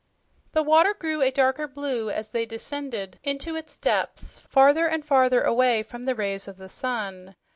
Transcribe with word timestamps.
The 0.53 0.63
water 0.63 0.95
grew 0.95 1.21
a 1.21 1.29
darker 1.29 1.67
blue 1.67 2.09
as 2.09 2.29
they 2.29 2.47
descended 2.47 3.19
into 3.23 3.55
its 3.55 3.77
depths, 3.77 4.39
farther 4.39 4.87
and 4.87 5.05
farther 5.05 5.43
away 5.43 5.83
from 5.83 6.05
the 6.05 6.15
rays 6.15 6.47
of 6.47 6.57
the 6.57 6.69
sun. 6.69 7.35